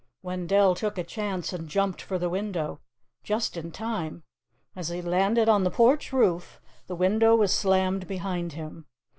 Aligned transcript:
_Wendell 0.23 0.73
took 0.73 0.97
a 0.97 1.03
chance 1.03 1.53
and 1.53 1.69
jumped 1.69 2.01
for 2.01 2.17
the 2.17 2.27
window. 2.27 2.81
Just 3.21 3.55
in 3.55 3.71
time! 3.71 4.23
As 4.75 4.89
he 4.89 4.99
landed 4.99 5.47
on 5.47 5.63
the 5.63 5.69
porch 5.69 6.11
roof, 6.11 6.59
the 6.87 6.95
window 6.95 7.35
was 7.35 7.53
slammed 7.53 8.07
behind 8.07 8.53
him. 8.53 8.87